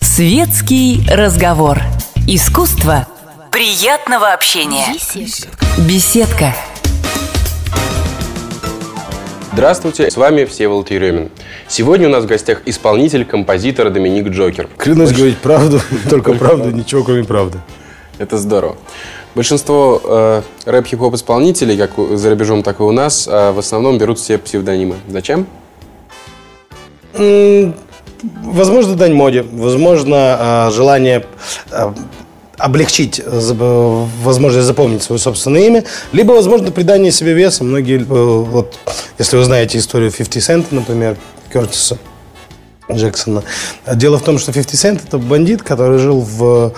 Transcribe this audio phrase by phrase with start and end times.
[0.00, 1.78] Светский разговор.
[2.26, 3.06] Искусство
[3.52, 4.86] приятного общения.
[5.86, 6.52] Беседка.
[9.52, 11.30] Здравствуйте, с вами Всеволод Еремин.
[11.68, 14.68] Сегодня у нас в гостях исполнитель, композитор Доминик Джокер.
[14.76, 17.60] Клянусь говорить правду, только правду, ничего кроме правды.
[18.18, 18.76] Это здорово.
[19.34, 24.20] Большинство э, рэп-хип-хоп исполнителей, как за рубежом, так и у нас, э, в основном берут
[24.20, 24.96] себе псевдонимы.
[25.08, 25.46] Зачем?
[28.42, 31.26] Возможно, дань моде, возможно, а, желание
[31.70, 31.94] а,
[32.58, 37.64] облегчить э, возможность запомнить свое собственное имя, либо, возможно, придание себе веса.
[37.64, 38.78] Многие, э, вот,
[39.18, 41.16] если вы знаете историю 50 Cent, например,
[41.52, 41.98] Кертиса
[42.90, 43.42] Джексона.
[43.94, 46.72] Дело в том, что 50 Cent– это бандит, который жил в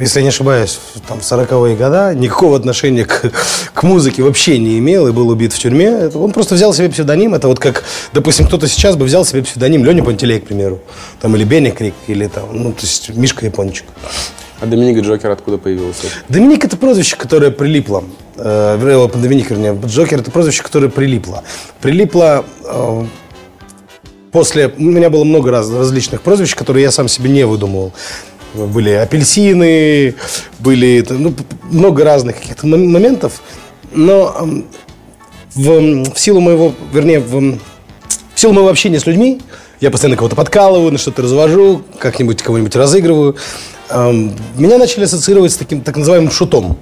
[0.00, 3.30] если я не ошибаюсь, там, в 40-е годы, никакого отношения к,
[3.74, 5.86] к музыке вообще не имел и был убит в тюрьме.
[5.86, 7.34] Это Он просто взял себе псевдоним.
[7.34, 10.80] Это вот как, допустим, кто-то сейчас бы взял себе псевдоним Леня Пантелей, к примеру.
[11.20, 13.86] Там, или Бенни Крик, или там, ну, то есть Мишка Япончик.
[14.60, 16.06] А Доминик Джокер откуда появился?
[16.28, 18.04] Доминик– это прозвище, которое прилипло.
[18.36, 18.76] Э,
[19.14, 21.42] Доминик, вернее, Джокер– это прозвище, которое прилипло.
[21.80, 23.04] Прилипло э,
[24.32, 24.68] после...
[24.68, 27.92] У меня было много раз, различных прозвищ, которые я сам себе не выдумывал.
[28.54, 30.14] Были апельсины,
[30.58, 31.34] были ну,
[31.70, 33.42] много разных каких-то мом- моментов.
[33.92, 34.34] Но
[35.54, 37.58] в, в силу моего, вернее, в,
[38.34, 39.40] в силу моего общения с людьми,
[39.80, 43.36] я постоянно кого-то подкалываю, на что-то развожу, как-нибудь кого-нибудь разыгрываю.
[43.90, 46.76] меня начали ассоциировать с таким так называемым шутом.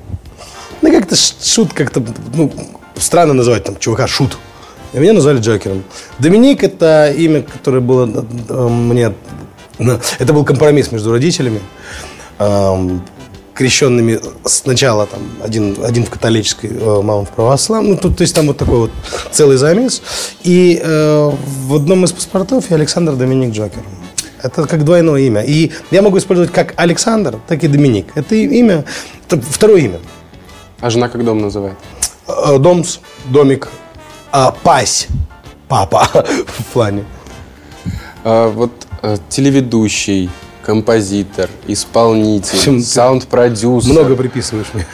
[0.80, 2.02] Ну, как-то шут, как-то,
[2.34, 2.52] ну,
[2.96, 4.38] странно называть там чувака шут.
[4.92, 5.84] И меня назвали Джокером.
[6.18, 9.12] Доминик– это имя, которое было мне...
[9.78, 11.60] Это был компромисс между родителями,
[12.38, 13.02] эм,
[13.54, 17.90] крещенными сначала там один, один в католической, э, мама в православной.
[17.90, 18.90] Ну, тут, то есть там вот такой вот
[19.32, 20.02] целый замес.
[20.42, 21.30] И э,
[21.66, 23.82] в одном из паспортов я Александр Доминик Джокер.
[24.42, 25.42] Это как двойное имя.
[25.42, 28.12] И я могу использовать как Александр, так и Доминик.
[28.14, 28.84] Это имя,
[29.26, 29.98] это второе имя.
[30.80, 31.76] А жена как дом называет?
[32.28, 33.68] Э, Домс, домик,
[34.30, 35.08] а, пась,
[35.66, 37.04] папа в плане.
[38.22, 38.70] А, вот
[39.28, 40.30] телеведущий,
[40.62, 43.92] композитор, исполнитель, саунд-продюсер.
[43.92, 44.86] Много приписываешь мне.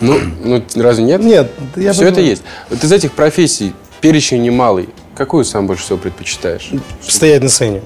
[0.00, 1.22] Ну, ну, разве нет?
[1.22, 2.42] Нет, я Все это есть.
[2.68, 4.88] Вот из этих профессий перечень немалый.
[5.14, 6.70] Какую сам больше всего предпочитаешь?
[7.00, 7.82] Стоять на сцене.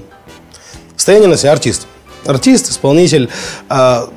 [0.95, 1.87] Стояние на сцене, артист.
[2.25, 3.29] Артист, исполнитель.
[3.69, 4.09] А,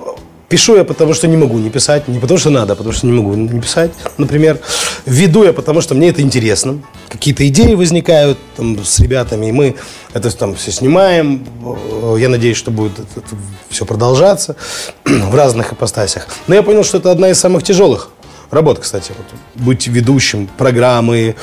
[0.48, 2.08] пишу я, потому что не могу не писать.
[2.08, 4.58] Не потому что надо, а потому что не могу не писать, например.
[5.06, 6.80] Веду я, потому что мне это интересно.
[7.08, 9.76] Какие-то идеи возникают там, с ребятами, и мы
[10.14, 11.46] это там все снимаем.
[11.64, 12.92] Э, Я надеюсь, что будет
[13.68, 14.56] все продолжаться
[15.04, 16.28] в разных ипостасях.
[16.46, 18.10] Но я понял, что это одна из самых тяжелых
[18.50, 19.12] работ, кстати.
[19.16, 21.36] Вот, быть ведущим программы,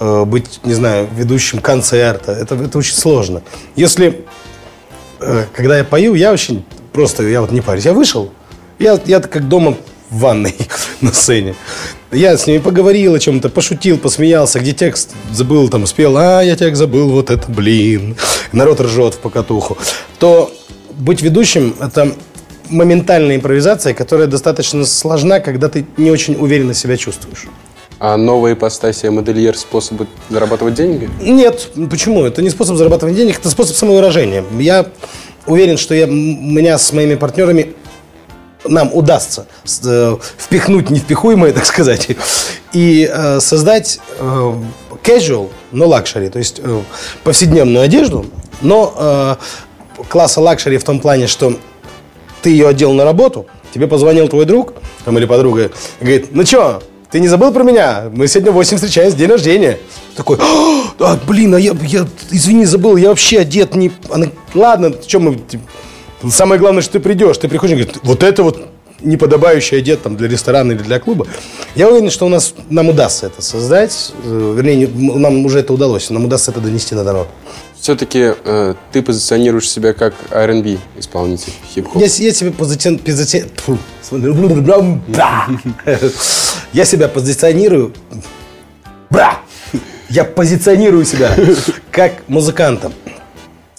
[0.00, 2.32] э, быть, не знаю, ведущим концерта.
[2.32, 3.42] Это, это очень сложно.
[3.76, 4.24] Если
[5.20, 7.84] э, когда я пою, я очень просто, я вот не парюсь.
[7.84, 8.32] Я вышел,
[8.78, 9.76] я, я как дома
[10.10, 10.54] в ванной
[11.00, 11.54] на сцене.
[12.10, 16.56] Я с ними поговорил о чем-то, пошутил, посмеялся, где текст забыл, там спел, а, я
[16.56, 18.16] текст забыл, вот это, блин.
[18.52, 19.76] Народ ржет в покатуху.
[20.18, 20.50] То
[20.92, 22.12] быть ведущим– это
[22.70, 27.44] моментальная импровизация, которая достаточно сложна, когда ты не очень уверенно себя чувствуешь.
[28.00, 31.10] А новая ипостасия модельер– способы зарабатывать деньги?
[31.20, 32.24] Нет, почему?
[32.24, 34.44] Это не способ зарабатывания денег, это способ самовыражения.
[34.58, 34.86] Я
[35.46, 37.74] уверен, что я, м- меня с моими партнерами
[38.68, 39.46] нам удастся
[39.84, 42.08] э, впихнуть невпихуемое, так сказать,
[42.72, 44.54] и э, создать э,
[45.02, 46.60] casual, но luxury, то есть
[47.24, 48.26] повседневную одежду,
[48.60, 49.38] но
[50.08, 51.56] класса luxury в том плане, что
[52.42, 54.74] ты ее одел на работу, тебе позвонил твой друг
[55.04, 58.10] там, или подруга и говорит, ну что, ты не забыл про меня?
[58.12, 59.78] Мы сегодня в 8 встречаемся, день рождения.
[60.14, 63.90] Такой, «А, а, блин, а я, я, извини, забыл, я вообще одет не...
[64.10, 65.36] Она, ладно, что мы...
[65.36, 65.62] типа,
[66.30, 67.38] Самое главное, что ты придешь.
[67.38, 68.68] Ты приходишь и говоришь, вот это вот
[69.00, 71.26] неподобающий одет там, для ресторана или для клуба.
[71.76, 74.12] Я уверен, что у нас, нам удастся это создать.
[74.24, 76.10] Э, Вернее, не- нам уже это удалось.
[76.10, 77.28] Нам удастся это донести на народ.
[77.80, 82.02] Все-таки э, ты позиционируешь себя как R&B исполнитель, хип-хоп.
[82.02, 82.98] Я, я себя позицион...
[82.98, 83.40] позицион-.
[86.72, 87.92] Я себя позиционирую...
[89.10, 89.38] Бра!
[90.10, 91.36] Я позиционирую себя
[91.92, 92.90] как музыканта.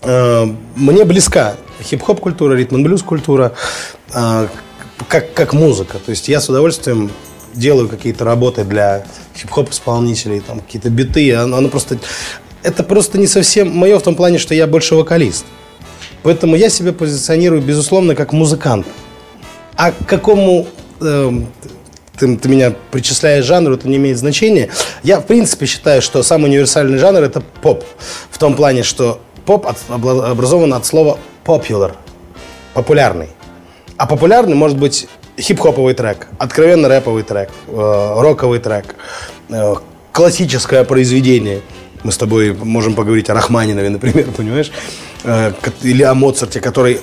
[0.01, 0.45] Э,
[0.75, 3.53] Мне близка хип-хоп культура, ритм-блюз культура,
[4.13, 4.47] э,
[5.07, 5.97] как, как музыка.
[5.99, 7.11] То есть я с удовольствием
[7.53, 9.05] делаю какие-то работы для
[9.35, 11.33] хип-хоп исполнителей, там какие-то биты.
[11.33, 11.99] Оно, оно просто...
[12.61, 15.45] Это просто не совсем мое в том плане, что я больше вокалист.
[16.23, 18.85] Поэтому я себя позиционирую, безусловно, как музыкант.
[19.77, 20.67] А к какому
[20.99, 21.47] эм,
[22.17, 24.69] ты, ты меня причисляешь жанру, это не имеет значения.
[25.03, 27.85] Я, в принципе, считаю, что самый универсальный жанр– это поп.
[28.29, 31.95] В том плане, что поп от, образован от слова popular–
[32.73, 33.29] популярный.
[33.97, 35.07] А популярный может быть
[35.37, 38.95] хип-хоповый трек, откровенно рэповый трек, э, роковый трек,
[39.49, 39.75] э,
[40.11, 41.61] классическое произведение.
[42.03, 44.71] Мы с тобой можем поговорить о Рахманинове, например, понимаешь?
[45.23, 45.51] Э,
[45.81, 46.99] или о Моцарте, который э,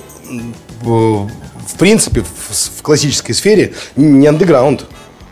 [0.81, 4.85] в принципе в, в классической сфере не андеграунд,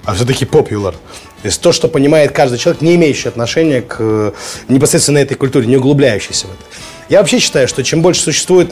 [0.04, 0.94] а все-таки popular.
[1.42, 4.32] То есть то, что понимает каждый человек, не имеющий отношения к э,
[4.68, 6.62] непосредственно этой культуре, не углубляющийся в это.
[7.10, 8.72] Я вообще считаю, что чем больше существует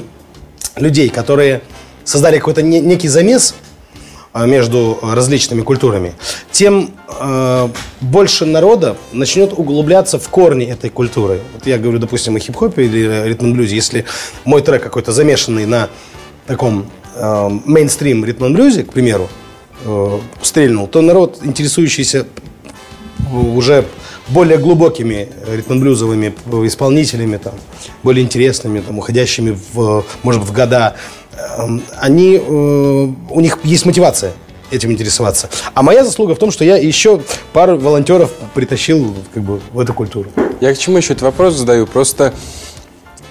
[0.75, 1.61] людей, которые
[2.03, 3.55] создали какой-то некий замес
[4.33, 6.13] э, между различными культурами,
[6.51, 7.69] тем э,
[8.01, 11.41] больше народа начнет углубляться в корни этой культуры.
[11.53, 13.75] Вот я говорю, допустим, о хип-хопе или ритм-блюзе.
[13.75, 14.05] Если
[14.45, 15.89] мой трек какой-то замешанный на
[16.47, 19.29] таком э, мейнстрим ритм-блюзе, к примеру,
[19.85, 22.25] э, стрельнул, то народ, интересующийся
[23.31, 23.85] уже
[24.29, 26.33] более глубокими ритм-блюзовыми
[26.67, 27.53] исполнителями, там,
[28.03, 30.95] более интересными, там, уходящими в, может быть, в года,
[31.57, 34.33] эм, они, э, у них есть мотивация
[34.71, 35.49] этим интересоваться.
[35.73, 37.21] А моя заслуга в том, что я еще
[37.51, 40.31] пару волонтеров притащил как бы, в эту культуру.
[40.61, 41.85] Я к чему еще этот вопрос задаю?
[41.85, 42.33] Просто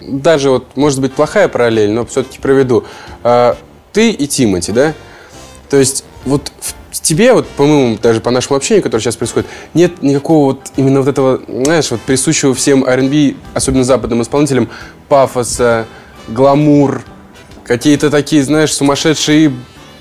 [0.00, 2.84] даже вот, может быть, плохая параллель, но все-таки проведу.
[3.22, 3.56] А,
[3.92, 4.94] ты и Тимати, да?
[5.68, 10.02] То есть вот в тебе, вот, по-моему, даже по нашему общению, которое сейчас происходит, нет
[10.02, 14.70] никакого вот именно вот этого, знаешь, вот присущего всем R&B, особенно западным исполнителям,
[15.08, 15.86] пафоса,
[16.28, 17.02] гламур,
[17.64, 19.52] какие-то такие, знаешь, сумасшедшие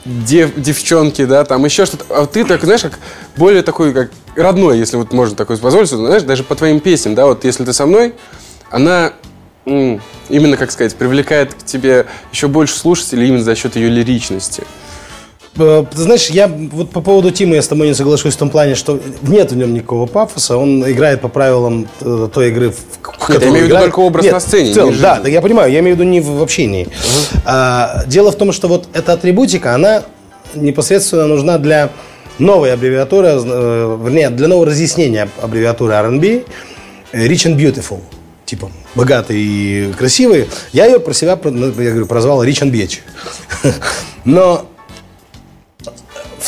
[0.05, 2.05] дев, девчонки, да, там еще что-то.
[2.09, 2.99] А ты так, знаешь, как
[3.35, 7.25] более такой, как родной, если вот можно такое позволить, знаешь, даже по твоим песням, да,
[7.25, 8.13] вот если ты со мной,
[8.69, 9.13] она
[9.65, 14.63] именно, как сказать, привлекает к тебе еще больше слушателей именно за счет ее лиричности.
[15.57, 18.49] Э, ты знаешь, я вот по поводу Тима я с тобой не соглашусь в том
[18.49, 20.57] плане, что нет в нем никакого пафоса.
[20.57, 23.99] Он играет по правилам э, той игры, в которой Нет, я имею в виду только
[23.99, 24.71] образ нет, на сцене.
[24.71, 26.85] В целом, да, да, я понимаю, я имею в виду не в общении.
[26.85, 27.41] Угу.
[27.45, 30.03] А, дело в том, что вот эта атрибутика, она
[30.53, 31.89] непосредственно нужна для
[32.39, 36.43] новой аббревиатуры, э, вернее, для нового разъяснения аббревиатуры R&B
[37.13, 37.99] Rich and Beautiful
[38.51, 42.99] типа богатый и красивый, я ее про себя, ну, я говорю, прозвал Rich and Bitch.
[44.25, 44.65] Но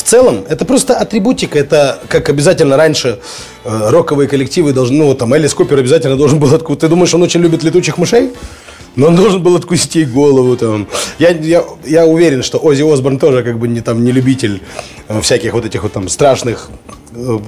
[0.04, 1.58] целом, это просто атрибутика.
[1.58, 3.20] Это как обязательно раньше
[3.64, 6.80] э, роковые коллективы должны, ну, там Элис Купер обязательно должен был откуда.
[6.80, 8.32] Ты думаешь, он очень любит летучих мышей?
[8.96, 10.86] Но он должен был откусить ей голову там.
[11.18, 14.62] Я, я, я уверен, что Ози Осборн тоже как бы не, там, не любитель
[15.08, 16.70] э, всяких вот этих вот там страшных
[17.12, 17.38] э,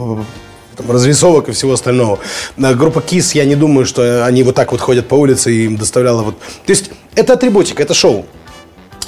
[0.76, 2.19] там, разрисовок и всего остального.
[2.56, 5.64] На группа Кис, я не думаю, что они вот так вот ходят по улице и
[5.67, 6.38] им доставляло вот...
[6.38, 8.26] То есть это атрибутика, это шоу.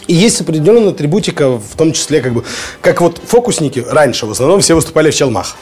[0.08, 2.44] И есть определенная атрибутика, в том числе, как бы,
[2.80, 5.56] как вот фокусники раньше, в основном все выступали в челмах.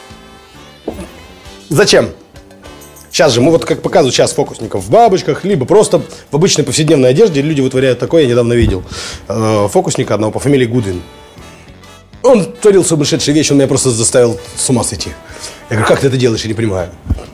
[1.69, 2.09] Зачем?
[3.11, 6.01] Сейчас же, мы вот как показывают сейчас фокусников в бабочках, либо просто
[6.31, 8.83] в обычной повседневной одежде люди вытворяют такое, я недавно видел.
[9.27, 11.01] Э, фокусника одного по фамилии Гудвин.
[12.23, 15.09] Он творил сумасшедшие вещи, он меня просто заставил с ума сойти.
[15.69, 16.89] Я говорю, как ты это делаешь, я не понимаю.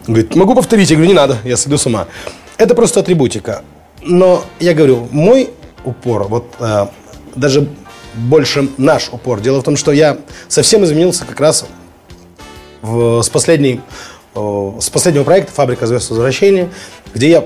[0.08, 0.90] Он говорит, могу повторить.
[0.90, 2.08] Я говорю, не надо, я сойду с ума.
[2.58, 3.62] Это просто атрибутика.
[4.02, 5.52] Но я говорю, мой
[5.84, 6.88] упор, вот э,
[7.36, 7.68] даже
[8.16, 9.40] больше наш упор.
[9.42, 11.66] Дело в том, что я совсем изменился как раз
[12.82, 13.82] в, с, последней,
[14.36, 16.70] э, с последнего проекта «Фабрика звезд возвращения»,
[17.14, 17.46] где я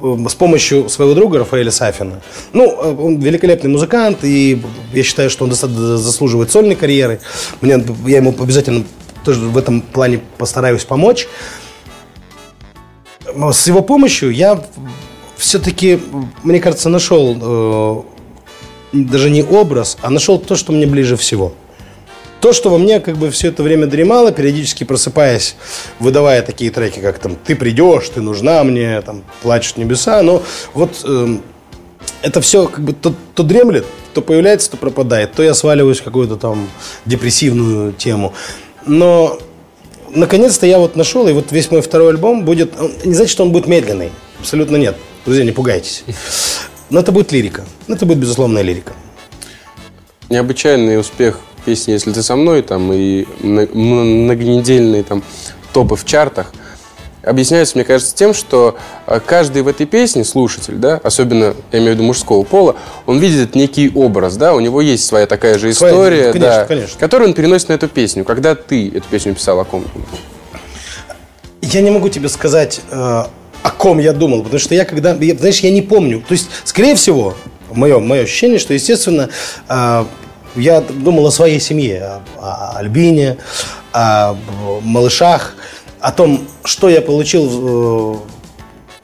[0.00, 2.22] э, с помощью своего друга Рафаэля Сафина.
[2.52, 7.20] Ну, э, он великолепный музыкант, и я считаю, что он заслуживает сольной карьеры.
[7.60, 8.84] Мне, я ему обязательно
[9.24, 11.26] тоже в этом плане постараюсь помочь.
[13.52, 14.64] С его помощью я
[15.36, 15.98] все-таки,
[16.42, 18.06] мне кажется, нашел
[18.94, 21.52] даже не образ, а нашел то, что мне ближе всего.
[22.40, 25.56] То, что во мне как бы все это время дремало, периодически просыпаясь,
[25.98, 30.42] выдавая такие треки, как там «Ты придешь», «Ты нужна мне», там «Плачут небеса», но
[30.74, 31.38] вот э,
[32.22, 36.04] это все как бы то, то дремлет, то появляется, то пропадает, то я сваливаюсь в
[36.04, 36.68] какую-то там
[37.06, 38.34] депрессивную тему.
[38.86, 39.38] Но
[40.14, 42.72] наконец-то я вот нашел, и вот весь мой второй альбом будет...
[43.04, 44.10] Не значит, что он будет медленный.
[44.40, 44.96] Абсолютно нет.
[45.24, 46.04] Друзья, не пугайтесь.
[46.94, 47.64] Но это будет лирика.
[47.88, 48.92] Это будет безусловная лирика.
[50.30, 55.24] Необычайный успех песни «Если ты со мной» там, и многонедельные там,
[55.72, 56.52] топы в чартах
[57.22, 58.76] объясняются, мне кажется, тем, что
[59.08, 63.18] э, каждый в этой песне, слушатель, да, особенно, я имею в виду мужского пола, он
[63.18, 67.00] видит некий образ, да, у него есть своя такая же история, конечно, да, конечно.
[67.00, 68.24] которую он переносит на эту песню.
[68.24, 69.84] Когда ты эту песню писал, о ком?
[71.60, 73.24] Я не могу тебе сказать, э,
[73.64, 76.20] о ком я думал, потому что я когда, знаешь, я не помню.
[76.20, 77.34] То есть, скорее всего,
[77.72, 79.30] мое, мое ощущение, что, естественно,
[79.68, 80.04] э,
[80.56, 83.38] Я думал о своей семье, о, о Альбине,
[83.92, 84.36] о
[84.82, 85.56] малышах,
[85.98, 88.22] о том, что я получил, в,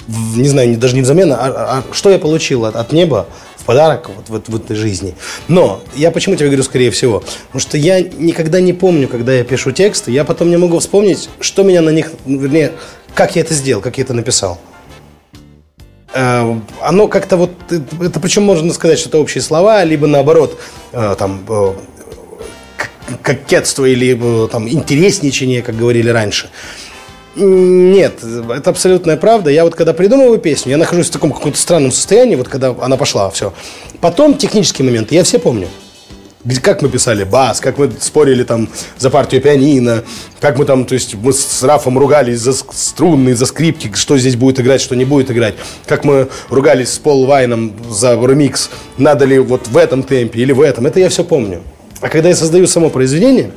[0.06, 3.26] в, не знаю, даже не взамен, а, а что я получил от, от неба
[3.60, 5.14] в подарок вот, вот в этой жизни.
[5.48, 7.22] Но я почему тебе говорю, скорее всего?
[7.46, 11.28] Потому что я никогда не помню, когда я пишу тексты, я потом не могу вспомнить,
[11.40, 12.72] что меня на них, вернее,
[13.14, 14.58] как я это сделал, как я это написал.
[16.12, 20.58] Э, оно как-то вот, это причем можно сказать, что это общие слова, либо наоборот,
[20.92, 21.72] э, там, э,
[23.22, 26.48] кокетство или там интересничание, как говорили раньше.
[27.36, 29.50] Нет, это абсолютная правда.
[29.50, 32.96] Я вот когда придумываю песню, я нахожусь в таком каком-то странном состоянии, вот когда она
[32.96, 33.52] пошла, все.
[34.00, 35.68] Потом технические моменты я все помню.
[36.62, 40.04] Как мы писали бас, как мы спорили там за партию пианино,
[40.40, 44.36] как мы там, то есть мы с Рафом ругались за струнные, за скрипки, что здесь
[44.36, 45.54] будет играть, что не будет играть.
[45.86, 50.52] Как мы ругались с Пол Вайном за ремикс, надо ли вот в этом темпе или
[50.52, 50.86] в этом.
[50.86, 51.62] Это я все помню.
[52.00, 53.52] А когда я создаю само произведение,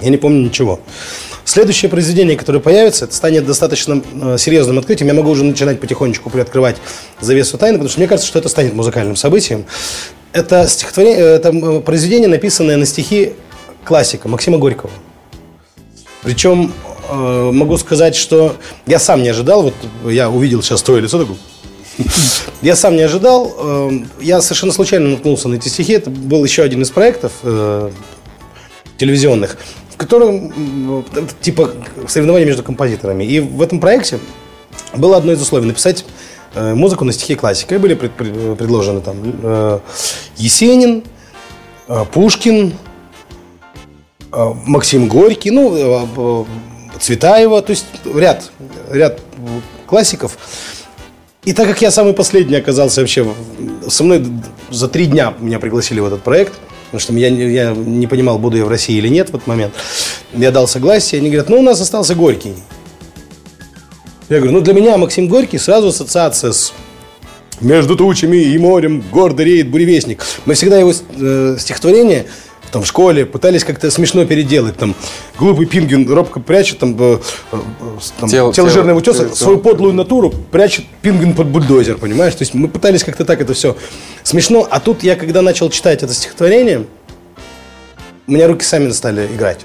[0.00, 0.78] я не помню ничего.
[1.44, 5.08] Следующее произведение, которое появится, это станет достаточно э, серьезным открытием.
[5.08, 6.76] Я могу уже начинать потихонечку приоткрывать
[7.20, 9.66] завесу тайны, потому что мне кажется, что это станет музыкальным событием.
[10.32, 13.32] Это, стихотворение, э, это произведение, написанное на стихи
[13.84, 14.90] классика Максима Горького.
[16.22, 16.72] Причем
[17.10, 18.56] э, могу сказать, что
[18.86, 21.36] я сам не ожидал, вот я увидел сейчас твое лицо такое,
[22.62, 26.62] я сам не ожидал, э, я совершенно случайно наткнулся на эти стихи, это был еще
[26.62, 27.32] один из проектов
[28.96, 29.56] телевизионных,
[30.02, 31.04] в котором
[31.40, 31.70] типа
[32.08, 33.24] соревнования между композиторами.
[33.24, 34.18] И в этом проекте
[34.94, 36.04] было одно из условий написать
[36.54, 37.74] Э, музыку на стихи классика.
[37.74, 39.78] И были пред, пред, предложены там э,
[40.36, 41.02] Есенин,
[41.88, 42.74] э, Пушкин,
[44.32, 46.44] э, Максим Горький, ну, э, э,
[47.00, 48.50] Цветаева, то есть ряд,
[48.90, 49.20] ряд
[49.86, 50.36] классиков.
[51.44, 53.26] И так как я самый последний оказался вообще,
[53.88, 54.24] со мной
[54.70, 56.52] за три дня меня пригласили в этот проект,
[56.92, 59.72] потому что я, я не понимал, буду я в России или нет в этот момент.
[60.34, 62.52] Я дал согласие, они говорят, ну, у нас остался Горький.
[64.28, 66.72] Я говорю, ну для меня Максим Горький сразу ассоциация с
[67.62, 70.22] между тучами и морем гордо реет буревестник.
[70.44, 72.26] Мы всегда его э, стихотворение
[72.72, 74.76] там, в школе пытались как-то смешно переделать.
[74.76, 74.96] Там,
[75.38, 77.18] глупый пингвин робко прячет там, э,
[77.52, 77.56] э,
[78.18, 82.34] там, тело, тело жирного утеса, тело, свою подлую натуру прячет пингвин под бульдозер, понимаешь?
[82.34, 83.76] То есть мы пытались как-то так это все
[84.22, 84.66] смешно.
[84.68, 86.86] А тут я, когда начал читать это стихотворение,
[88.26, 89.60] у меня руки сами стали играть.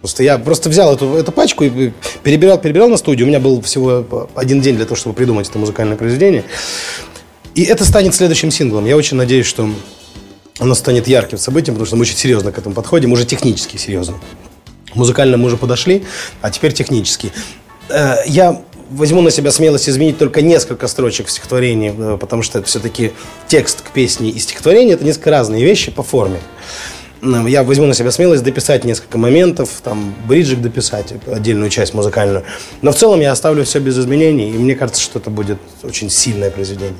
[0.00, 3.26] Просто я просто взял эту, эту пачку и перебирал, перебирал на студию.
[3.26, 6.44] У меня был всего один день для того, чтобы придумать это музыкальное произведение.
[7.54, 8.84] И это станет следующим синглом.
[8.84, 9.68] Я очень надеюсь, что
[10.58, 14.18] оно станет ярким событием, потому что мы очень серьезно к этому подходим, уже технически серьезно.
[14.94, 16.04] Музыкально мы уже подошли,
[16.42, 17.32] а теперь технически.
[17.88, 22.62] Э, я возьму на себя смелость изменить только несколько строчек в стихотворении, э, потому что
[22.64, 23.12] все-таки
[23.46, 26.40] текст к песне и стихотворение– это несколько разные вещи по форме
[27.22, 32.44] я возьму на себя смелость дописать несколько моментов, там, бриджик дописать, отдельную часть музыкальную.
[32.82, 36.08] Но в целом я оставлю все без изменений, и мне кажется, что это будет очень
[36.08, 36.96] сильное произведение.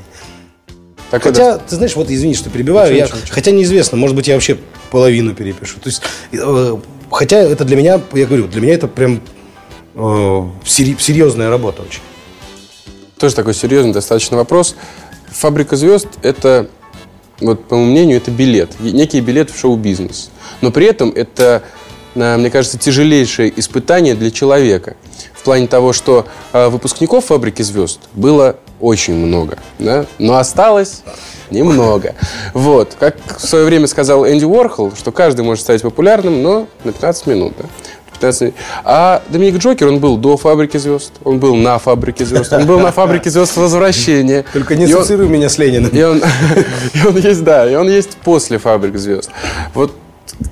[1.11, 1.65] Так хотя, это...
[1.69, 3.35] ты знаешь, вот извини, что перебиваю, ничего, я, ничего, ничего.
[3.35, 4.59] хотя неизвестно, может быть, я вообще
[4.91, 5.81] половину перепишу.
[5.81, 6.03] То есть,
[6.33, 6.77] э,
[7.11, 9.21] хотя это для меня, я говорю, для меня это прям
[9.95, 12.03] э, серьезная работа очень.
[13.19, 14.77] Тоже такой серьезный достаточно вопрос.
[15.31, 16.71] Фабрика звезд– это
[17.41, 18.79] вот, по моему мнению, это билет.
[18.81, 20.31] Некий билет в шоу-бизнес.
[20.61, 21.63] Но при этом это,
[22.15, 24.97] э, мне кажется, тяжелейшее испытание для человека.
[25.35, 30.07] В плане того, что э, выпускников «Фабрики звезд» было очень много, да?
[30.19, 31.03] но осталось
[31.51, 32.15] немного.
[32.55, 32.97] Вот.
[32.99, 37.27] Как в свое время сказал Энди Уорхол, что каждый может стать популярным, но на 15
[37.27, 37.55] минут.
[37.59, 37.65] Да?
[38.21, 42.67] 15 А Доминик Джокер, он был до «Фабрики звезд», он был на «Фабрике звезд», он
[42.67, 44.45] был на «Фабрике звезд» возвращения.
[44.53, 45.91] Только не ассоциируй меня с Лениным.
[45.91, 46.19] И он,
[46.95, 49.31] и он есть, да, и он есть после «Фабрик звезд».
[49.75, 49.93] Вот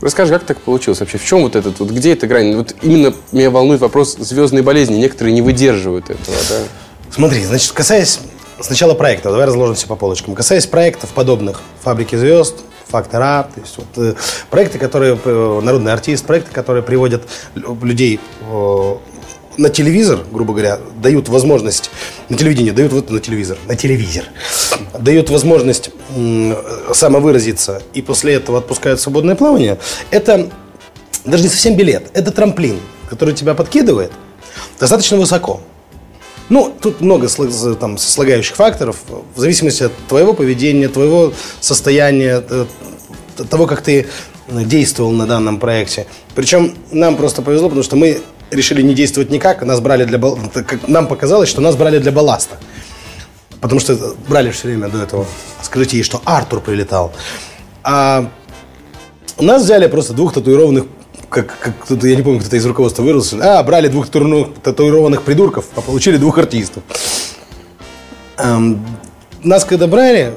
[0.03, 1.19] Расскажи, как так получилось вообще?
[1.19, 2.57] В чем вот этот, вот где эта грань?
[2.57, 4.97] Вот именно меня волнует вопрос звездной болезни.
[4.97, 6.57] Некоторые не выдерживают этого, да?
[7.11, 8.21] Смотри, значит, касаясь
[8.61, 10.35] сначала проекта, давай разложим все по полочкам.
[10.35, 12.57] Касаясь проектов подобных «Фабрики звезд»,
[12.89, 14.15] Фактор А, то есть вот, э,
[14.51, 17.23] проекты, которые, э, народный артист, проекты, которые приводят
[17.55, 18.95] людей э,
[19.59, 21.91] на телевизор, грубо говоря, дают возможность,
[22.31, 24.25] на телевидение дают вот на телевизор, на телевизор,
[24.99, 25.91] дают возможность
[26.93, 29.79] самовыразиться и после этого отпускают свободное плавание,
[30.11, 30.49] это
[31.25, 32.79] даже не совсем билет, это трамплин,
[33.11, 34.13] который тебя подкидывает
[34.79, 35.61] достаточно высоко.
[36.49, 37.29] Ну, тут много
[37.79, 38.97] там, слагающих факторов,
[39.35, 42.65] в зависимости от твоего поведения, твоего состояния, э,
[43.51, 44.07] того, как ты
[44.49, 46.07] э, действовал на данном проекте.
[46.35, 50.19] Причем нам просто повезло, потому что мы решили не действовать никак, нас брали для
[50.87, 52.57] нам показалось, что нас брали для балласта.
[53.61, 55.27] Потому что брали все время до этого.
[55.63, 57.13] Скажите ей, что Артур прилетал.
[57.83, 58.31] А
[59.37, 60.87] У нас взяли просто двух татуированных,
[61.29, 63.35] как, как кто-то, я не помню, кто-то из руководства вырос.
[63.35, 66.83] А, брали двух татуированных придурков, а получили двух артистов.
[68.39, 68.87] Эм,
[69.43, 70.35] нас когда брали,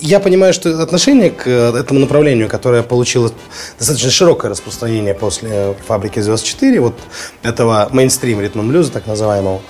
[0.00, 3.32] я понимаю, что отношение к этому направлению, которое получило
[3.78, 6.98] достаточно широкое распространение после «Фабрики звезд 4», вот
[7.42, 9.60] этого мейнстрим ритм блюза, так называемого,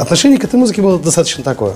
[0.00, 1.74] отношение к этой музыке было достаточно такое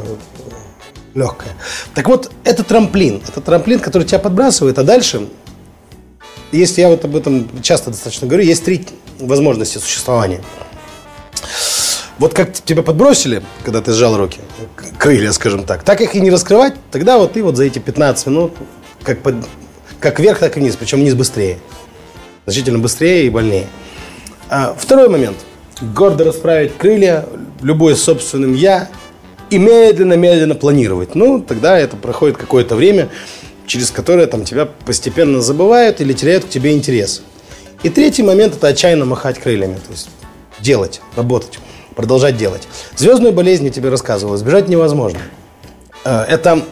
[1.15, 1.53] легкое.
[1.95, 3.23] Так вот, это трамплин.
[3.29, 5.29] Это трамплин, который тебя подбрасывает, а дальше,
[6.59, 8.87] если я вот об этом часто достаточно говорю, есть три
[9.19, 10.43] возможности существования.
[12.19, 14.39] Вот как тебя подбросили, когда ты сжал руки,
[14.99, 18.27] крылья, скажем так, так их и не раскрывать, тогда вот ты вот за эти 15
[18.27, 18.53] минут
[19.03, 19.37] как, под,
[19.99, 21.59] как вверх, так и вниз, причем вниз быстрее.
[22.45, 23.67] Значительно быстрее и больнее.
[24.49, 25.37] А, второй момент.
[25.81, 27.27] Гордо расправить крылья,
[27.61, 28.89] любой собственным «я»,
[29.53, 31.15] и медленно-медленно планировать.
[31.15, 33.11] Ну, тогда это проходит какое-то время,
[33.67, 37.23] через которое там тебя постепенно забывают или теряют к тебе интерес.
[37.83, 40.09] И третий момент– это отчаянно махать крыльями, то есть
[40.61, 41.59] делать, работать,
[41.97, 42.69] продолжать делать.
[42.97, 45.21] Звездную болезнь я тебе рассказывал, избежать невозможно.
[46.05, 46.63] Э, это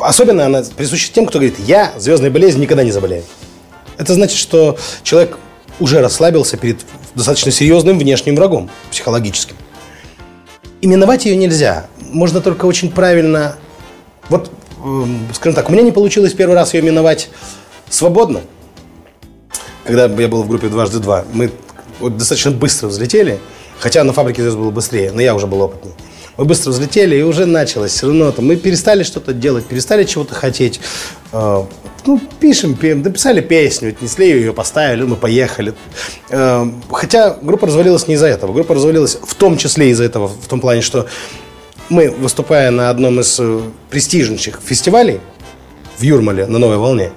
[0.00, 3.24] особенно она присуща тем, кто говорит, я звездной болезнью никогда не заболею.
[3.96, 5.38] Это значит, что человек
[5.80, 6.80] уже расслабился перед
[7.14, 9.56] достаточно серьезным внешним врагом, психологическим.
[10.80, 11.86] Именовать ее нельзя.
[11.98, 13.56] Можно только очень правильно...
[14.28, 14.50] Вот,
[15.32, 17.30] скажем так, у меня не получилось первый раз ее именовать
[17.88, 18.42] свободно.
[19.84, 21.50] Когда я был в группе «Дважды два», мы
[22.00, 23.38] вот достаточно быстро взлетели,
[23.78, 25.92] хотя на фабрике звезд было быстрее, но я уже был опытный.
[26.36, 28.32] Мы быстро взлетели, и уже началось все равно.
[28.32, 30.80] Там, мы перестали что-то делать, перестали чего-то хотеть.
[31.32, 31.64] Э,
[32.06, 35.74] ну, пишем, пеем, дописали песню, отнесли ее, ее поставили, мы поехали.
[36.30, 38.52] Э, хотя группа развалилась не из-за этого.
[38.52, 41.06] Группа развалилась в том числе из-за этого, в том плане, что
[41.88, 43.60] мы, выступая на одном из э,
[43.90, 45.20] престижнейших фестивалей
[45.96, 47.10] в Юрмале на Новой Волне,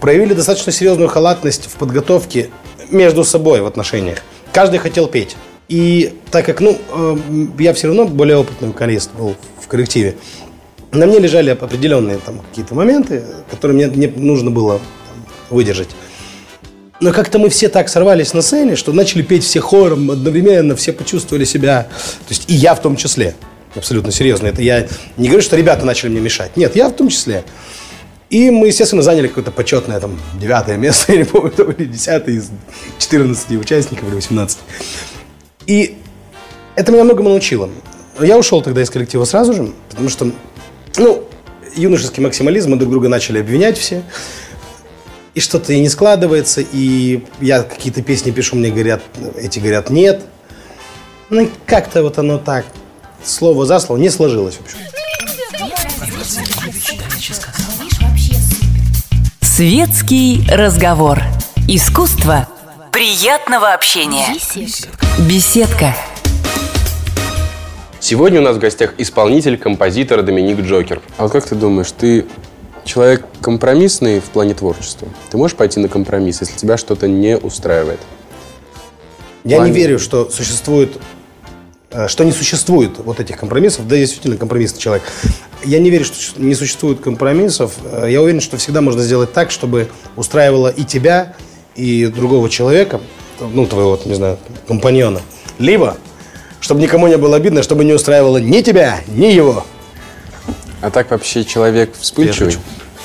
[0.00, 2.50] проявили достаточно серьезную халатность в подготовке
[2.90, 4.18] между собой в отношениях.
[4.52, 5.36] Каждый хотел петь.
[5.68, 6.78] И так как, ну,
[7.58, 10.16] я все равно более опытный вокалист был в коллективе,
[10.92, 14.80] на мне лежали определенные там какие-то моменты, которые мне, мне нужно было
[15.50, 15.90] выдержать.
[17.00, 20.92] Но как-то мы все так сорвались на сцене, что начали петь все хором одновременно, все
[20.92, 21.86] почувствовали себя,
[22.26, 23.36] то есть и я в том числе,
[23.74, 24.46] абсолютно серьезно.
[24.46, 26.56] Это я не говорю, что ребята начали мне мешать.
[26.56, 27.44] Нет, я в том числе.
[28.30, 32.34] И мы, естественно, заняли какое-то почетное там девятое место, я не помню, то были десятое
[32.34, 32.50] из
[32.98, 34.58] 14 участников или 18.
[35.66, 35.96] И
[36.76, 37.70] это меня многому научило.
[38.20, 40.30] Я ушел тогда из коллектива сразу же, потому что
[40.96, 41.24] ну,
[41.74, 44.02] юношеский максимализм, мы друг друга начали обвинять все.
[45.34, 49.02] И что-то и не складывается, и я какие-то песни пишу, мне говорят,
[49.36, 50.22] эти говорят нет.
[51.30, 52.64] Ну как-то вот оно так,
[53.24, 54.78] слово за слово, не сложилось, в общем.
[59.40, 61.20] Светский разговор.
[61.66, 62.48] Искусство
[62.92, 64.26] приятного общения.
[65.28, 65.94] Беседка.
[68.00, 71.02] Сегодня у нас в гостях исполнитель, композитор Доминик Джокер.
[71.16, 72.26] А вот как ты думаешь, ты
[72.84, 75.08] человек компромиссный в плане творчества?
[75.30, 78.00] Ты можешь пойти на компромисс, если тебя что-то не устраивает?
[79.44, 79.72] Я плане...
[79.72, 80.96] не верю, что существует
[82.08, 85.04] что не существует вот этих компромиссов, да, я действительно компромиссный человек.
[85.64, 87.72] Я не верю, что не существует компромиссов.
[87.84, 91.34] Э, я уверен, что всегда можно сделать так, чтобы устраивало и тебя,
[91.74, 93.00] и другого человека,
[93.40, 95.20] ну, твоего, не знаю, компаньона.
[95.58, 95.96] Либо
[96.60, 99.64] чтобы никому не было обидно, чтобы не устраивало ни тебя, ни его.
[100.80, 102.56] А так вообще человек вспыльчивый?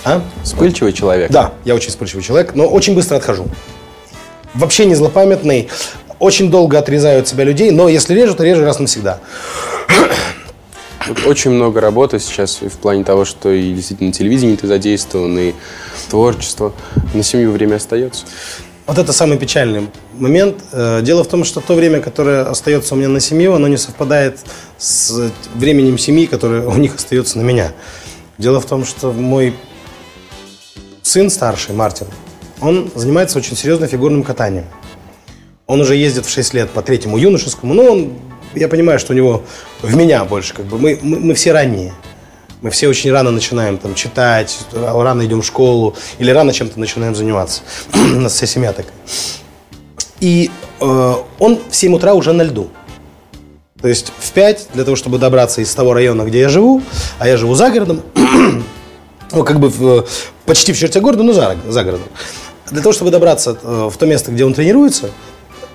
[0.04, 0.22] А?
[0.44, 1.32] Вспыльчивый человек?
[1.32, 3.48] Да, я очень вспыльчивый человек, но очень быстро отхожу.
[4.54, 5.70] Вообще не злопамятный,
[6.24, 9.20] очень долго отрезаю от себя людей, но если режу, то режу раз навсегда.
[11.26, 15.54] Очень много работы сейчас в плане того, что и действительно телевидение ты задействован, и
[16.10, 16.72] творчество.
[17.14, 18.24] На семью время остается?
[18.88, 20.56] Вот это самый печальный момент.
[20.72, 23.78] Э, дело в том, что то время, которое остается у меня на семью, оно не
[23.78, 24.40] совпадает
[24.78, 27.74] с временем семьи, которое у них остается на меня.
[28.38, 29.54] Дело в том, что мой
[31.02, 32.08] сын старший, Мартин,
[32.62, 34.66] он занимается очень серьезным фигурным катанием.
[35.66, 38.14] Он уже ездит в 6 лет по третьему юношескому, но он,
[38.54, 39.44] я понимаю, что у него
[39.82, 41.94] в меня больше, как бы мы, мы, мы все ранние.
[42.62, 47.14] Мы все очень рано начинаем там читать, рано идем в школу или рано чем-то начинаем
[47.14, 47.62] заниматься.
[47.94, 48.94] У нас вся семья такая.
[50.20, 50.50] И
[50.80, 52.70] э, он в 7 утра уже на льду.
[53.82, 56.82] То есть в 5 для того, чтобы добраться из того района, где я живу,
[57.20, 58.02] а я живу за городом,
[59.32, 60.06] ну, как бы в,
[60.46, 62.08] почти в черте города, но за, за городом.
[62.72, 65.10] Для того, чтобы добраться э, в то место, где он тренируется,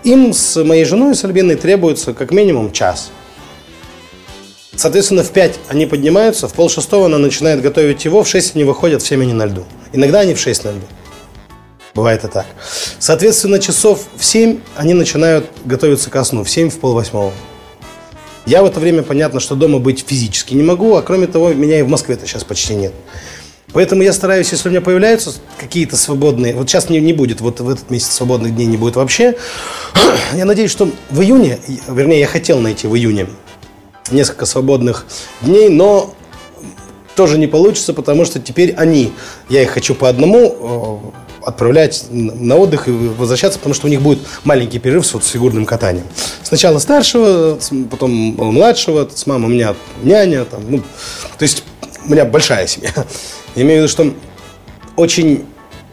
[0.04, 3.10] им с моей женой, с Альбиной, требуется как минимум час.
[4.76, 8.64] Соответственно, в 5 они поднимаются, в пол шестого она начинает готовить его, в 6 они
[8.64, 9.64] выходят, в 7 они на льду.
[9.92, 10.86] Иногда они в 6 на льду.
[11.94, 12.46] Бывает и так.
[13.00, 17.32] Соответственно, часов в 7 они начинают готовиться ко сну, в 7, в пол восьмого.
[18.46, 21.80] Я в это время, понятно, что дома быть физически не могу, а кроме того, меня
[21.80, 22.92] и в Москве-то сейчас почти нет.
[23.72, 27.60] Поэтому я стараюсь, если у меня появляются какие-то свободные, вот сейчас не, не будет, вот
[27.60, 29.36] в этот месяц свободных дней не будет вообще,
[30.34, 33.26] я надеюсь, что в июне, вернее, я хотел найти в июне
[34.10, 35.04] несколько свободных
[35.42, 36.14] дней, но
[37.14, 39.12] тоже не получится, потому что теперь они,
[39.48, 44.00] я их хочу по одному э, отправлять на отдых и возвращаться, потому что у них
[44.00, 46.06] будет маленький перерыв с, вот, с фигурным катанием.
[46.42, 47.58] Сначала старшего,
[47.90, 51.64] потом младшего, с мамой у меня няня, там, ну, то есть
[52.06, 52.92] у меня большая семья.
[53.58, 54.14] Я имею в виду, что
[54.94, 55.44] очень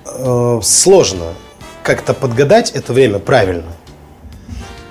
[0.06, 1.34] э, сложно
[1.82, 3.74] как-то подгадать это время правильно.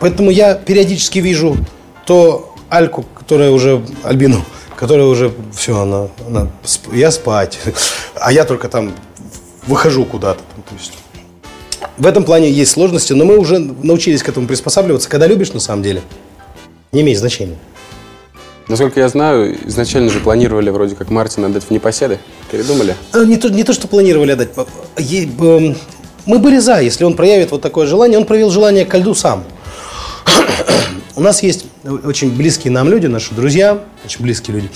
[0.00, 1.56] Поэтому я периодически вижу
[2.04, 6.50] то Альку, которая уже, Альбину, которая уже, все, она, она
[6.92, 7.60] я спать,
[8.16, 8.92] а я только там
[9.68, 10.40] выхожу куда-то.
[10.68, 10.94] То есть
[11.96, 15.08] в этом плане есть сложности, но мы уже научились к этому приспосабливаться.
[15.08, 16.02] Когда любишь, на самом деле,
[16.90, 17.56] не имеет значения.
[18.66, 22.18] Насколько я знаю, изначально же планировали вроде как Мартина отдать в непоседы.
[22.50, 22.96] Передумали?
[23.12, 24.50] Э, не то, не то, что планировали отдать.
[24.96, 25.76] Эм,
[26.24, 28.18] мы были за, если он проявит вот такое желание.
[28.18, 29.44] Он проявил желание ко льду сам.
[31.16, 34.70] У нас есть очень близкие нам люди, наши друзья, очень близкие люди,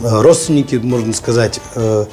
[0.00, 1.60] э, родственники, можно сказать.
[1.74, 2.06] Э,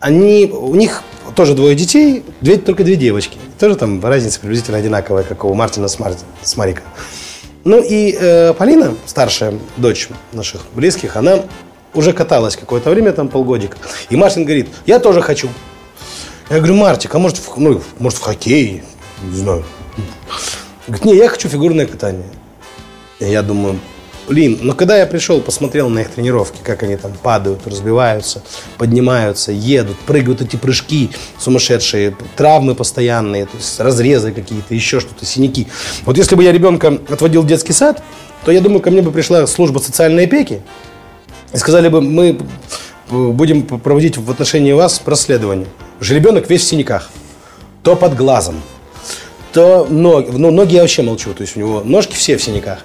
[0.00, 1.04] они, у них
[1.36, 3.38] тоже двое детей, две, только две девочки.
[3.60, 6.14] Тоже там разница приблизительно одинаковая, как у Мартина с, Мар...
[6.42, 6.84] с Мариком.
[7.64, 11.40] Ну и э, Полина, старшая дочь наших близких, она
[11.94, 13.76] уже каталась какое-то время, там полгодика.
[14.10, 15.48] И Мартин говорит, я тоже хочу.
[16.50, 18.82] Я говорю, Мартик, а может, в, ну, может в хоккей?
[19.22, 19.64] Не знаю.
[20.86, 22.28] Говорит, не, я хочу фигурное катание.
[23.20, 23.78] Я думаю,
[24.28, 28.42] Блин, но когда я пришел, посмотрел на их тренировки, как они там падают, разбиваются,
[28.76, 35.68] поднимаются, едут, прыгают эти прыжки сумасшедшие, травмы постоянные, то есть разрезы какие-то, еще что-то, синяки.
[36.04, 38.02] Вот если бы я ребенка отводил в детский сад,
[38.44, 40.60] то я думаю, ко мне бы пришла служба социальной опеки
[41.54, 42.38] и сказали бы, мы
[43.08, 45.68] будем проводить в отношении вас расследование.
[46.00, 47.08] Уже ребенок весь в синяках,
[47.82, 48.60] то под глазом,
[49.52, 52.80] то ноги, ну, ноги я вообще молчу, то есть у него ножки все в синяках,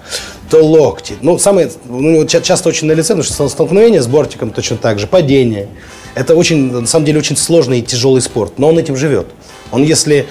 [0.54, 1.14] то локти.
[1.20, 5.08] Ну, самое, ну, часто очень на лице, потому что столкновение с бортиком точно так же,
[5.08, 5.66] падение.
[6.14, 9.26] Это очень, на самом деле, очень сложный и тяжелый спорт, но он этим живет.
[9.72, 10.26] Он, если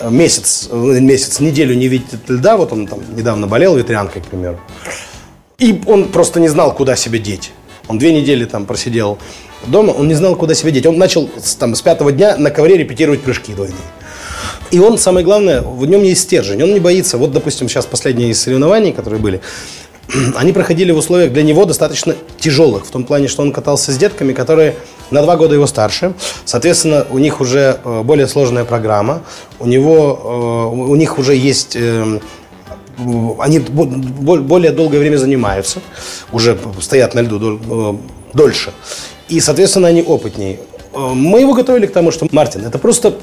[0.00, 4.24] э, месяц, э, месяц, неделю не видит льда, вот он там недавно болел ветрянкой, к
[4.24, 4.58] примеру,
[5.58, 7.52] и он просто не знал, куда себя деть.
[7.86, 9.18] Он две недели там просидел
[9.68, 10.86] дома, он не знал, куда себя деть.
[10.86, 11.30] Он начал
[11.60, 13.78] там, с пятого дня на ковре репетировать прыжки двойные.
[14.70, 16.62] И он, самое главное, в нем есть стержень.
[16.62, 17.18] Он не боится.
[17.18, 19.40] Вот, допустим, сейчас последние соревнования, которые были,
[20.36, 22.86] они проходили в условиях для него достаточно тяжелых.
[22.86, 24.76] В том плане, что он катался с детками, которые
[25.10, 26.14] на два года его старше.
[26.44, 29.22] Соответственно, у них уже э, более сложная программа.
[29.58, 32.20] У, него, э, у них уже есть э,
[33.38, 35.80] они более долгое время занимаются,
[36.32, 37.98] уже стоят на льду
[38.34, 38.72] дольше.
[39.28, 40.60] И, соответственно, они опытнее.
[40.94, 43.14] Мы его готовили к тому, что, Мартин, это просто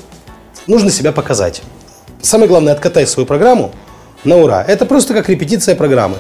[0.68, 1.62] нужно себя показать.
[2.22, 3.72] Самое главное, откатай свою программу
[4.24, 4.64] на ура.
[4.64, 6.18] Это просто как репетиция программы.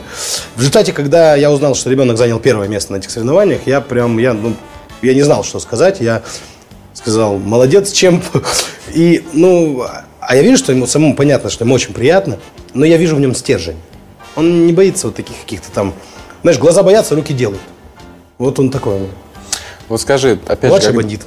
[0.55, 4.17] В результате, когда я узнал, что ребенок занял первое место на этих соревнованиях, я прям,
[4.17, 4.55] я, ну,
[5.01, 5.99] я не знал, что сказать.
[5.99, 6.23] Я
[6.93, 8.23] сказал, молодец, чем.
[8.93, 9.85] И, ну,
[10.19, 12.37] а я вижу, что ему самому понятно, что ему очень приятно,
[12.73, 13.77] но я вижу в нем стержень.
[14.35, 15.93] Он не боится вот таких каких-то там,
[16.41, 17.61] знаешь, глаза боятся, руки делают.
[18.37, 19.07] Вот он такой.
[19.87, 20.97] Вот скажи, опять Младший же...
[20.97, 21.21] Бандит.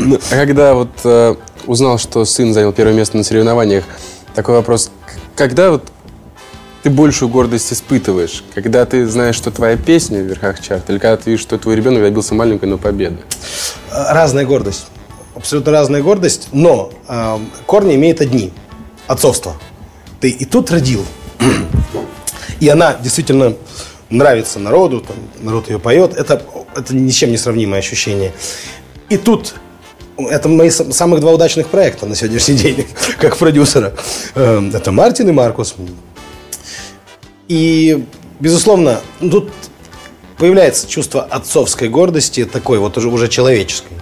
[0.00, 1.34] Ну, а когда вот э,
[1.66, 3.84] узнал, что сын занял первое место на соревнованиях,
[4.34, 4.90] такой вопрос,
[5.34, 5.90] когда вот
[6.82, 8.44] ты большую гордость испытываешь?
[8.54, 11.76] Когда ты знаешь, что твоя песня в верхах чарта, или когда ты видишь, что твой
[11.76, 13.18] ребенок добился маленькой, но победы?
[13.90, 14.86] Разная гордость.
[15.34, 18.52] Абсолютно разная гордость, но э, корни имеет одни.
[19.06, 19.54] Отцовство.
[20.20, 21.04] Ты и тут родил.
[22.60, 23.54] И она действительно
[24.10, 26.14] нравится народу, там, народ ее поет.
[26.16, 26.42] Это,
[26.74, 28.32] это ничем не сравнимое ощущение.
[29.08, 29.54] И тут
[30.18, 32.86] это мои самых два удачных проекта на сегодняшний день,
[33.20, 33.94] как продюсера.
[34.34, 35.76] Эм, это Мартин и Маркус.
[37.46, 38.04] И,
[38.40, 39.50] безусловно, тут
[40.36, 43.96] появляется чувство отцовской гордости, такой вот уже, уже человеческой.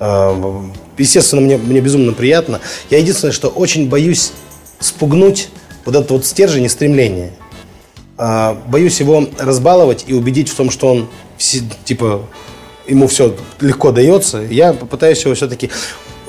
[0.00, 2.60] Эм, естественно, мне, мне безумно приятно.
[2.88, 4.32] Я единственное, что очень боюсь
[4.80, 5.48] спугнуть
[5.84, 7.32] вот этот вот стержень и стремление.
[8.16, 11.08] Э, боюсь его разбаловать и убедить в том, что он
[11.84, 12.22] типа
[12.88, 14.38] ему все легко дается.
[14.38, 15.70] Я попытаюсь его все-таки...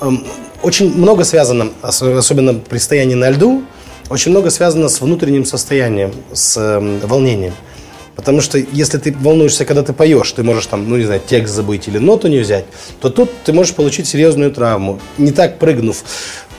[0.02, 0.26] Эм,
[0.62, 3.64] очень много связано, особенно при стоянии на льду,
[4.10, 7.54] очень много связано с внутренним состоянием, с эм, волнением.
[8.16, 11.56] Потому что если ты волнуешься, когда ты поешь, ты можешь там, ну не знаю, текст
[11.56, 12.66] забыть или ноту не взять,
[13.00, 15.00] то тут ты можешь получить серьезную травму.
[15.18, 16.04] Не так прыгнув.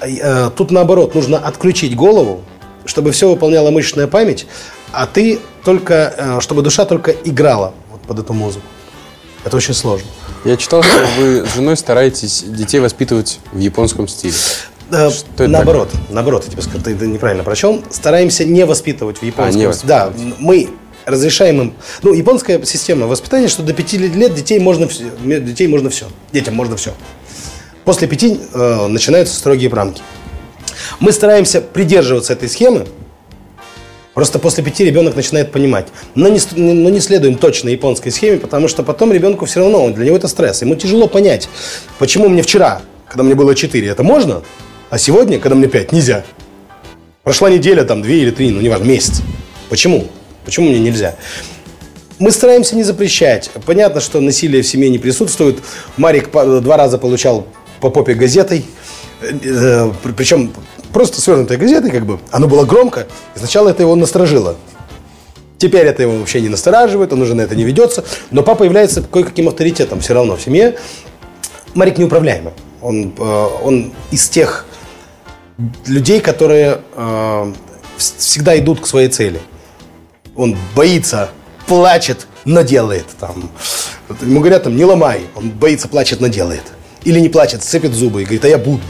[0.00, 2.40] Э, тут наоборот, нужно отключить голову,
[2.86, 4.46] чтобы все выполняла мышечная память,
[4.92, 8.64] а ты только, э, чтобы душа только играла вот под эту музыку.
[9.44, 10.07] Это очень сложно.
[10.44, 14.35] Я читал, что вы с женой стараетесь детей воспитывать в японском стиле.
[14.90, 16.07] Э, наоборот, такое?
[16.11, 17.83] наоборот, я тебе скажу, ты неправильно прочел.
[17.90, 19.62] Стараемся не воспитывать в японском.
[19.62, 20.70] А, не да, мы
[21.05, 21.74] разрешаем им.
[22.03, 24.88] Ну, японская система воспитания, что до пяти лет детей можно,
[25.22, 26.07] детей можно все.
[26.33, 26.94] Детям можно все.
[27.85, 30.03] После пяти э, начинаются строгие рамки.
[30.98, 32.87] Мы стараемся придерживаться этой схемы.
[34.20, 35.87] Просто после пяти ребенок начинает понимать.
[36.14, 40.04] Но не, но не следуем точно японской схеме, потому что потом ребенку все равно, для
[40.04, 40.61] него это стресс.
[40.61, 41.48] Ему тяжело понять,
[41.98, 44.42] почему мне вчера, когда мне было 4, это можно,
[44.90, 46.22] а сегодня, когда мне 5, нельзя.
[47.22, 49.22] Прошла неделя, там, две или три, ну, неважно, месяц.
[49.70, 50.06] Почему?
[50.44, 51.16] Почему мне нельзя?
[52.18, 53.50] Мы стараемся не запрещать.
[53.64, 55.61] Понятно, что насилие в семье не присутствует.
[55.96, 57.46] Марик два раза получал
[57.80, 58.66] по попе газетой.
[59.22, 60.52] Э, Причем
[60.92, 62.18] просто свернутой газетой, как бы.
[62.31, 63.07] Оно было громко.
[63.35, 64.57] И сначала это его насторожило.
[65.59, 68.05] Теперь это его вообще не настораживает, он уже на это не ведется.
[68.31, 70.79] Но папа является кое-каким авторитетом все равно в семье.
[71.74, 72.53] Марик неуправляемый.
[72.81, 74.64] Он, э, он из тех
[75.87, 77.53] людей, которые э,
[77.98, 79.40] всегда идут к своей цели.
[80.35, 81.29] Он боится,
[81.66, 83.05] плачет, но делает.
[83.18, 83.50] Там.
[84.22, 85.26] Ему говорят, там, не ломай.
[85.37, 86.64] Он боится, плачет, но делает.
[87.05, 88.83] Или не плачет, сцепит зубы и говорит, а я буду.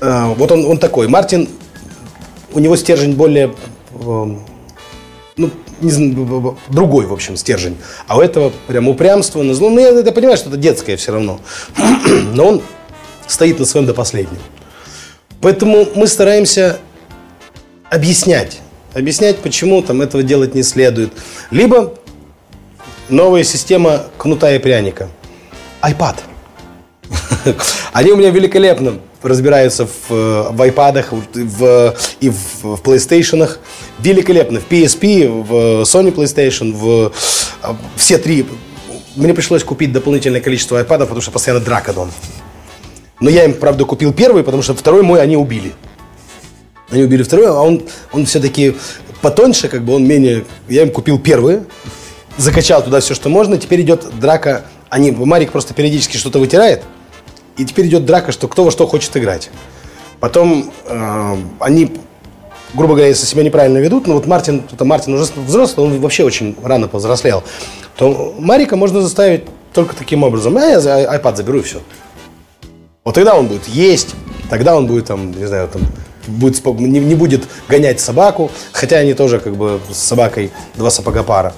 [0.00, 1.08] Э, вот он, он такой.
[1.08, 1.48] Мартин,
[2.52, 3.54] у него стержень более,
[3.92, 4.36] э,
[5.36, 7.76] ну, не знаю, другой, в общем, стержень.
[8.06, 9.42] А у этого прям упрямство.
[9.42, 11.40] Ну, я, я понимаю, что это детское все равно.
[12.34, 12.62] Но он
[13.26, 14.42] стоит на своем до последнего.
[15.40, 16.78] Поэтому мы стараемся
[17.90, 18.58] объяснять,
[18.92, 21.12] объяснять, почему там этого делать не следует.
[21.50, 21.94] Либо
[23.08, 25.08] новая система кнута и пряника.
[25.82, 26.16] iPad.
[27.92, 31.04] Они у меня великолепно разбираются в, в iPad
[31.34, 33.48] в, и в, в PlayStation.
[33.98, 34.60] Великолепно.
[34.60, 37.12] В PSP, в Sony PlayStation, в
[37.96, 38.46] все три.
[39.16, 42.12] Мне пришлось купить дополнительное количество iPad, потому что постоянно драка дома.
[43.20, 45.72] Но я им, правда, купил первый, потому что второй мой они убили.
[46.90, 48.76] Они убили второй, а он, он все-таки
[49.20, 50.44] потоньше, как бы он менее...
[50.68, 51.60] Я им купил первый,
[52.36, 53.58] закачал туда все, что можно.
[53.58, 54.64] Теперь идет драка.
[54.88, 56.84] Они, Марик просто периодически что-то вытирает.
[57.58, 59.50] И теперь идет драка, что кто во что хочет играть.
[60.20, 61.92] Потом э, они,
[62.74, 66.24] грубо говоря, если себя неправильно ведут, ну вот Мартин, это Мартин уже взрослый, он вообще
[66.24, 67.44] очень рано повзрослел,
[67.96, 69.42] то Марика можно заставить
[69.72, 70.56] только таким образом.
[70.56, 71.80] А я iPad заберу и все.
[73.04, 74.14] Вот тогда он будет есть,
[74.50, 75.82] тогда он будет там, не знаю, там
[76.26, 81.22] будет, не, не будет гонять собаку, хотя они тоже как бы с собакой два сапога
[81.22, 81.54] пара.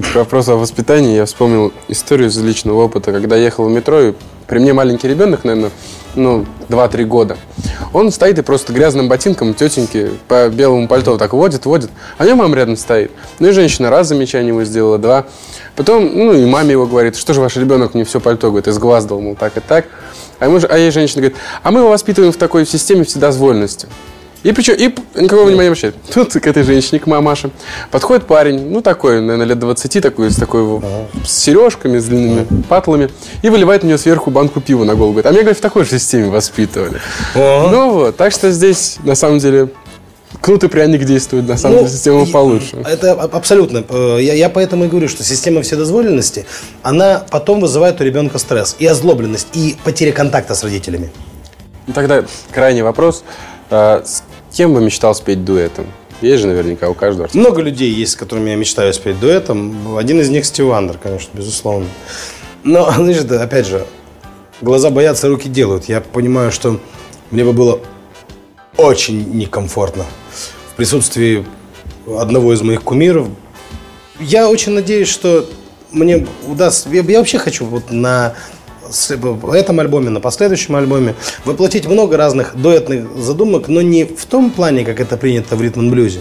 [0.00, 4.14] К вопросу о воспитании я вспомнил историю из личного опыта, когда ехал в метро, и
[4.46, 5.70] при мне маленький ребенок, наверное,
[6.14, 7.36] ну, 2-3 года.
[7.92, 11.90] Он стоит и просто грязным ботинком тетеньки по белому пальто так водит, водит.
[12.16, 13.10] А у мама рядом стоит.
[13.38, 15.26] Ну и женщина раз замечание ему сделала, два.
[15.76, 19.20] Потом, ну и маме его говорит, что же ваш ребенок мне все пальто, говорит, дал,
[19.20, 19.86] мол, так и так.
[20.38, 23.88] А, ему, а ей женщина говорит, а мы его воспитываем в такой системе вседозволенности.
[24.42, 25.92] И причем, и никакого внимания вообще.
[26.12, 27.50] Тут к этой женщине, к мамаше,
[27.90, 30.80] подходит парень, ну такой, наверное, лет 20, такой, с такой,
[31.24, 33.10] с сережками, с длинными патлами,
[33.42, 35.12] и выливает мне сверху банку пива на голову.
[35.12, 37.00] Говорит, а меня, говорит, в такой же системе воспитывали.
[37.34, 39.68] Ну вот, так что здесь, на самом деле,
[40.40, 42.82] Кнут и пряник действует, на самом ну, деле, система получше.
[42.84, 43.84] Это абсолютно.
[43.88, 46.46] Э, я, я поэтому и говорю, что система вседозволенности,
[46.82, 51.12] она потом вызывает у ребенка стресс и озлобленность, и потеря контакта с родителями.
[51.94, 53.24] Тогда крайний вопрос.
[54.52, 55.86] Кем бы мечтал спеть дуэтом?
[56.20, 57.38] Есть же наверняка у каждого артиста.
[57.38, 59.96] Много людей есть, с которыми я мечтаю спеть дуэтом.
[59.96, 61.86] Один из них Стив Вандер, конечно, безусловно.
[62.62, 63.86] Но, знаешь, опять же,
[64.60, 65.86] глаза боятся, руки делают.
[65.86, 66.78] Я понимаю, что
[67.30, 67.80] мне бы было
[68.76, 70.04] очень некомфортно
[70.70, 71.46] в присутствии
[72.06, 73.28] одного из моих кумиров.
[74.20, 75.48] Я очень надеюсь, что
[75.90, 76.88] мне удастся...
[76.90, 78.34] Я, я вообще хочу вот на
[79.52, 84.84] этом альбоме, на последующем альбоме воплотить много разных дуэтных задумок, но не в том плане,
[84.84, 86.20] как это принято в ритм-блюзе.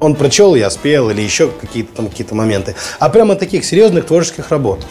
[0.00, 2.76] Он прочел, я спел, или еще какие-то там какие-то моменты.
[3.00, 4.86] А прямо таких серьезных творческих работ.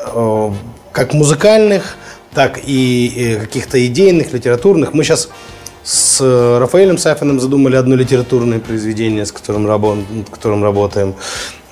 [0.00, 0.50] Э,
[0.92, 1.96] как музыкальных,
[2.32, 4.94] так и каких-то идейных, литературных.
[4.94, 5.28] Мы сейчас
[5.84, 6.20] с
[6.58, 9.98] Рафаэлем Сафиным задумали одно литературное произведение, с которым, рабо
[10.30, 11.14] которым работаем.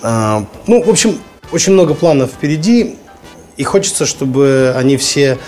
[0.02, 1.18] Ну, в общем,
[1.52, 2.96] очень много планов впереди,
[3.60, 5.38] и хочется, чтобы они все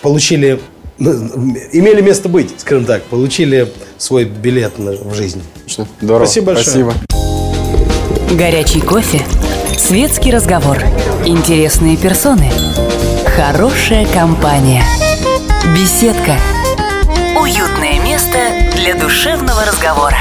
[0.00, 0.60] получили
[0.98, 5.42] имели место быть, скажем так, получили свой билет в жизнь.
[6.00, 6.26] Здорово.
[6.26, 6.64] Спасибо большое.
[6.64, 6.94] Спасибо.
[8.30, 9.20] Горячий кофе,
[9.76, 10.78] светский разговор,
[11.26, 12.48] интересные персоны,
[13.36, 14.84] хорошая компания,
[15.76, 16.36] беседка,
[17.36, 18.38] уютное место
[18.76, 20.18] для душевного разговора.